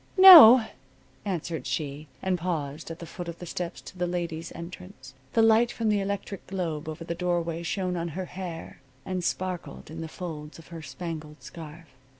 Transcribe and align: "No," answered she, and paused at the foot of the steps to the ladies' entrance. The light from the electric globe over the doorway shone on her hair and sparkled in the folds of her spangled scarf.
"No," 0.17 0.65
answered 1.25 1.67
she, 1.67 2.07
and 2.23 2.35
paused 2.39 2.89
at 2.89 2.97
the 2.97 3.05
foot 3.05 3.27
of 3.27 3.37
the 3.37 3.45
steps 3.45 3.81
to 3.81 3.95
the 3.95 4.07
ladies' 4.07 4.51
entrance. 4.53 5.13
The 5.33 5.43
light 5.43 5.71
from 5.71 5.89
the 5.89 5.99
electric 6.01 6.47
globe 6.47 6.89
over 6.89 7.03
the 7.03 7.13
doorway 7.13 7.61
shone 7.61 7.95
on 7.95 8.07
her 8.17 8.25
hair 8.25 8.81
and 9.05 9.23
sparkled 9.23 9.91
in 9.91 10.01
the 10.01 10.07
folds 10.07 10.57
of 10.57 10.69
her 10.69 10.81
spangled 10.81 11.43
scarf. 11.43 11.85